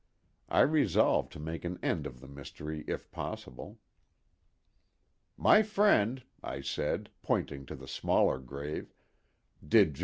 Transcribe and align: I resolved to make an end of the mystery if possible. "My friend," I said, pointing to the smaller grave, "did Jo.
I 0.49 0.61
resolved 0.61 1.31
to 1.33 1.39
make 1.39 1.63
an 1.63 1.77
end 1.83 2.07
of 2.07 2.21
the 2.21 2.27
mystery 2.27 2.83
if 2.87 3.11
possible. 3.11 3.77
"My 5.37 5.61
friend," 5.61 6.23
I 6.41 6.61
said, 6.61 7.11
pointing 7.21 7.67
to 7.67 7.75
the 7.75 7.87
smaller 7.87 8.39
grave, 8.39 8.95
"did 9.63 9.93
Jo. 9.93 9.99